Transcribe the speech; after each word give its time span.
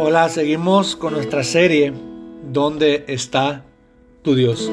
Hola, 0.00 0.28
seguimos 0.28 0.94
con 0.94 1.14
nuestra 1.14 1.42
serie 1.42 1.92
¿Dónde 2.52 3.04
está 3.08 3.64
tu 4.22 4.36
Dios? 4.36 4.70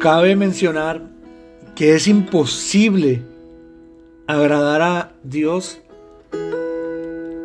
Cabe 0.00 0.34
mencionar 0.34 1.02
que 1.74 1.94
es 1.94 2.08
imposible 2.08 3.20
agradar 4.26 4.80
a 4.80 5.12
Dios 5.22 5.78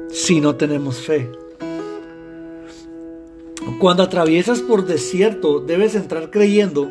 si 0.10 0.40
no 0.40 0.56
tenemos 0.56 1.02
fe. 1.02 1.30
Cuando 3.78 4.04
atraviesas 4.04 4.62
por 4.62 4.86
desierto, 4.86 5.60
debes 5.60 5.96
entrar 5.96 6.32
creyendo 6.32 6.90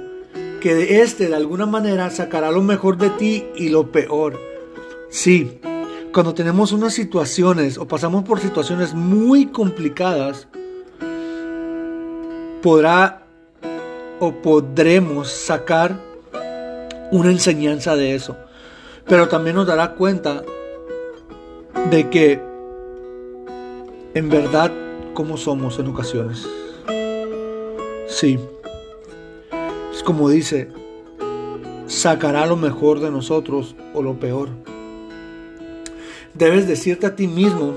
que 0.61 0.75
de 0.75 1.01
este 1.01 1.29
de 1.29 1.35
alguna 1.35 1.65
manera 1.65 2.11
sacará 2.11 2.51
lo 2.51 2.61
mejor 2.61 2.99
de 2.99 3.09
ti 3.09 3.47
y 3.57 3.71
lo 3.71 3.91
peor. 3.91 4.39
Sí, 5.09 5.61
cuando 6.13 6.35
tenemos 6.35 6.73
unas 6.73 6.93
situaciones 6.93 7.79
o 7.79 7.87
pasamos 7.87 8.25
por 8.25 8.41
situaciones 8.41 8.95
muy 8.95 9.47
complicadas, 9.47 10.49
podrá 12.63 13.23
o 14.19 14.33
podremos 14.33 15.31
sacar 15.31 15.99
una 17.13 17.31
enseñanza 17.31 17.95
de 17.97 18.15
eso. 18.15 18.37
Pero 19.07 19.29
también 19.29 19.57
nos 19.57 19.67
dará 19.67 19.93
cuenta 19.93 20.43
de 21.91 22.11
que 22.11 22.43
en 24.15 24.29
verdad 24.29 24.73
como 25.15 25.37
somos 25.37 25.79
en 25.79 25.89
ocasiones. 25.89 26.47
Sí, 28.09 28.39
es 29.93 30.03
como 30.03 30.29
dice, 30.29 30.69
sacará 31.87 32.47
lo 32.47 32.57
mejor 32.57 32.99
de 33.01 33.11
nosotros 33.13 33.77
o 33.95 34.03
lo 34.03 34.19
peor 34.19 34.49
debes 36.35 36.67
decirte 36.67 37.07
a 37.07 37.17
ti 37.17 37.27
mismo 37.27 37.75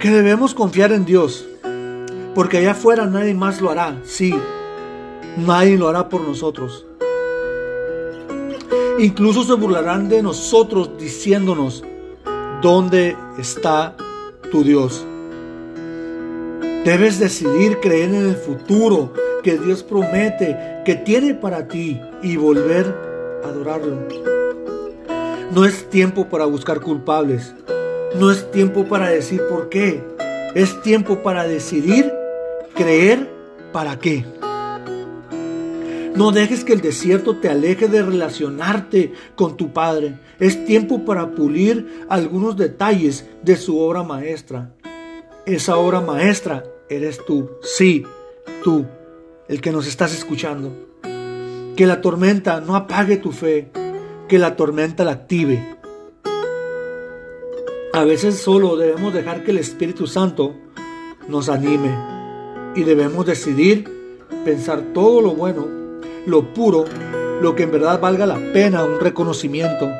que 0.00 0.10
debemos 0.10 0.54
confiar 0.54 0.92
en 0.92 1.04
Dios, 1.04 1.46
porque 2.34 2.58
allá 2.58 2.72
afuera 2.72 3.06
nadie 3.06 3.34
más 3.34 3.60
lo 3.60 3.70
hará, 3.70 4.00
sí, 4.04 4.34
nadie 5.36 5.76
lo 5.76 5.88
hará 5.88 6.08
por 6.08 6.20
nosotros. 6.20 6.86
Incluso 8.98 9.44
se 9.44 9.54
burlarán 9.54 10.08
de 10.08 10.22
nosotros 10.22 10.90
diciéndonos, 10.98 11.84
¿dónde 12.62 13.16
está 13.38 13.96
tu 14.50 14.64
Dios? 14.64 15.04
Debes 16.84 17.18
decidir 17.18 17.80
creer 17.80 18.14
en 18.14 18.28
el 18.28 18.36
futuro 18.36 19.12
que 19.42 19.58
Dios 19.58 19.82
promete 19.82 20.82
que 20.84 20.94
tiene 20.94 21.34
para 21.34 21.68
ti 21.68 22.00
y 22.22 22.36
volver 22.36 22.94
a 23.44 23.48
adorarlo. 23.48 24.37
No 25.50 25.64
es 25.64 25.88
tiempo 25.88 26.28
para 26.28 26.44
buscar 26.44 26.80
culpables. 26.80 27.54
No 28.16 28.30
es 28.30 28.50
tiempo 28.50 28.84
para 28.84 29.08
decir 29.08 29.40
por 29.48 29.70
qué. 29.70 30.04
Es 30.54 30.82
tiempo 30.82 31.22
para 31.22 31.48
decidir, 31.48 32.12
creer, 32.74 33.30
para 33.72 33.98
qué. 33.98 34.26
No 36.14 36.32
dejes 36.32 36.64
que 36.64 36.74
el 36.74 36.82
desierto 36.82 37.36
te 37.36 37.48
aleje 37.48 37.88
de 37.88 38.02
relacionarte 38.02 39.14
con 39.36 39.56
tu 39.56 39.72
Padre. 39.72 40.18
Es 40.38 40.66
tiempo 40.66 41.06
para 41.06 41.30
pulir 41.30 42.04
algunos 42.10 42.58
detalles 42.58 43.24
de 43.42 43.56
su 43.56 43.78
obra 43.78 44.02
maestra. 44.02 44.74
Esa 45.46 45.78
obra 45.78 46.02
maestra 46.02 46.64
eres 46.90 47.24
tú. 47.24 47.52
Sí, 47.62 48.04
tú, 48.62 48.84
el 49.48 49.62
que 49.62 49.72
nos 49.72 49.86
estás 49.86 50.12
escuchando. 50.12 50.72
Que 51.74 51.86
la 51.86 52.02
tormenta 52.02 52.60
no 52.60 52.76
apague 52.76 53.16
tu 53.16 53.32
fe 53.32 53.70
que 54.28 54.38
la 54.38 54.56
tormenta 54.56 55.04
la 55.04 55.12
active. 55.12 55.76
A 57.94 58.04
veces 58.04 58.36
solo 58.36 58.76
debemos 58.76 59.14
dejar 59.14 59.42
que 59.42 59.50
el 59.50 59.58
Espíritu 59.58 60.06
Santo 60.06 60.54
nos 61.28 61.48
anime 61.48 61.96
y 62.76 62.84
debemos 62.84 63.24
decidir 63.24 63.90
pensar 64.44 64.82
todo 64.92 65.22
lo 65.22 65.34
bueno, 65.34 65.66
lo 66.26 66.52
puro, 66.52 66.84
lo 67.40 67.56
que 67.56 67.62
en 67.62 67.72
verdad 67.72 68.00
valga 68.00 68.26
la 68.26 68.38
pena 68.52 68.84
un 68.84 69.00
reconocimiento. 69.00 69.90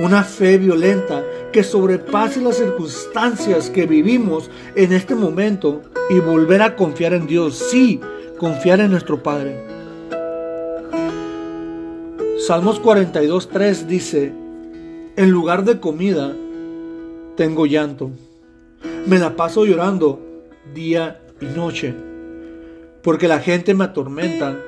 Una 0.00 0.24
fe 0.24 0.58
violenta 0.58 1.24
que 1.52 1.62
sobrepase 1.62 2.40
las 2.40 2.56
circunstancias 2.56 3.70
que 3.70 3.86
vivimos 3.86 4.50
en 4.74 4.92
este 4.92 5.14
momento 5.14 5.82
y 6.08 6.18
volver 6.18 6.62
a 6.62 6.74
confiar 6.74 7.14
en 7.14 7.26
Dios. 7.26 7.56
Sí, 7.70 8.00
confiar 8.38 8.80
en 8.80 8.90
nuestro 8.90 9.22
Padre. 9.22 9.79
Salmos 12.50 12.82
42.3 12.82 13.86
dice, 13.86 14.32
en 15.14 15.30
lugar 15.30 15.64
de 15.64 15.78
comida, 15.78 16.34
tengo 17.36 17.64
llanto. 17.64 18.10
Me 19.06 19.20
la 19.20 19.36
paso 19.36 19.64
llorando 19.64 20.20
día 20.74 21.22
y 21.40 21.44
noche, 21.44 21.94
porque 23.04 23.28
la 23.28 23.38
gente 23.38 23.72
me 23.72 23.84
atormenta 23.84 24.58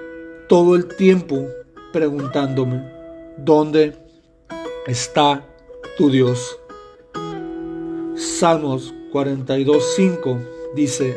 todo 0.49 0.77
el 0.77 0.95
tiempo 0.95 1.45
preguntándome, 1.93 2.89
¿dónde 3.37 3.97
está 4.87 5.45
tu 5.99 6.09
Dios? 6.09 6.57
Salmos 8.15 8.95
42.5 9.13 10.39
dice, 10.77 11.17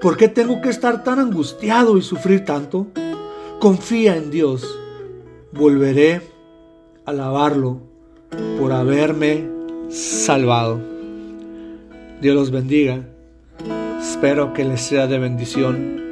¿por 0.00 0.16
qué 0.16 0.28
tengo 0.28 0.62
que 0.62 0.70
estar 0.70 1.04
tan 1.04 1.18
angustiado 1.18 1.98
y 1.98 2.00
sufrir 2.00 2.46
tanto? 2.46 2.86
Confía 3.58 4.16
en 4.16 4.30
Dios 4.30 4.79
volveré 5.52 6.22
a 7.04 7.10
alabarlo 7.10 7.80
por 8.58 8.72
haberme 8.72 9.48
salvado. 9.90 10.80
Dios 12.20 12.34
los 12.34 12.50
bendiga. 12.50 13.04
Espero 14.00 14.52
que 14.52 14.64
les 14.64 14.80
sea 14.80 15.06
de 15.06 15.18
bendición 15.18 16.09